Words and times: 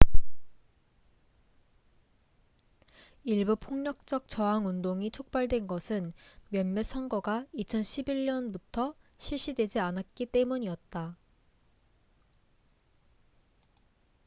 일부 3.23 3.55
폭력적 3.55 4.27
저항운동이 4.27 5.11
촉발된 5.11 5.67
것은 5.67 6.11
몇몇 6.49 6.81
선거가 6.81 7.45
2011년부터 7.53 8.95
실시되지 9.19 9.77
않았기 9.79 10.25
때문이었다 10.25 11.15